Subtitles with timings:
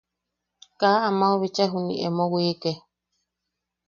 [0.79, 2.71] Kaa a amau bicha juniʼi emo wike.